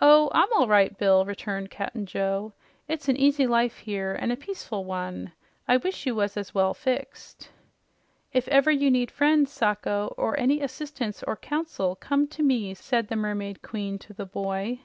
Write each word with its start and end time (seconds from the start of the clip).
"Oh, 0.00 0.30
I'm 0.32 0.50
all 0.54 0.66
right, 0.66 0.96
Bill," 0.96 1.26
returned 1.26 1.68
Cap'n 1.70 2.06
Joe. 2.06 2.54
"It's 2.88 3.06
an 3.10 3.18
easy 3.18 3.46
life 3.46 3.76
here, 3.76 4.16
an' 4.18 4.30
a 4.30 4.34
peaceful 4.36 4.82
one. 4.86 5.32
I 5.68 5.76
wish 5.76 6.06
you 6.06 6.14
were 6.14 6.30
as 6.34 6.54
well 6.54 6.72
fixed." 6.72 7.50
"If 8.32 8.48
ever 8.48 8.70
you 8.70 8.90
need 8.90 9.10
friends, 9.10 9.52
Sacho, 9.52 10.14
or 10.16 10.40
any 10.40 10.62
assistance 10.62 11.22
or 11.22 11.36
counsel, 11.36 11.96
come 11.96 12.26
to 12.28 12.42
me," 12.42 12.72
said 12.72 13.08
the 13.08 13.16
Mermaid 13.16 13.60
Queen 13.60 13.98
to 13.98 14.14
the 14.14 14.24
boy. 14.24 14.80